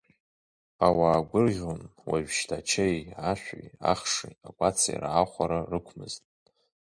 Ауаа 0.85 1.27
гәырӷьон, 1.29 1.81
уажәшьҭа 2.09 2.57
ачеи, 2.61 2.99
ашәи, 3.31 3.65
ахши, 3.91 4.29
акәаци 4.47 5.01
раахәара 5.01 5.59
рықәмызт. 5.71 6.23